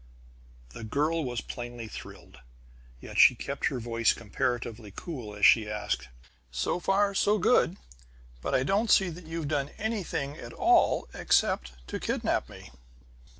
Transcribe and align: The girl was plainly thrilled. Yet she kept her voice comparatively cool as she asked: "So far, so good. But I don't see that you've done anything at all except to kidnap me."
The 0.69 0.83
girl 0.83 1.23
was 1.23 1.41
plainly 1.41 1.87
thrilled. 1.87 2.39
Yet 2.99 3.19
she 3.19 3.35
kept 3.35 3.67
her 3.67 3.79
voice 3.79 4.13
comparatively 4.13 4.91
cool 4.95 5.35
as 5.35 5.45
she 5.45 5.69
asked: 5.69 6.07
"So 6.49 6.79
far, 6.79 7.13
so 7.13 7.37
good. 7.37 7.77
But 8.41 8.55
I 8.55 8.63
don't 8.63 8.89
see 8.89 9.09
that 9.11 9.25
you've 9.27 9.47
done 9.47 9.69
anything 9.77 10.37
at 10.39 10.53
all 10.53 11.07
except 11.13 11.73
to 11.85 11.99
kidnap 11.99 12.49
me." 12.49 12.71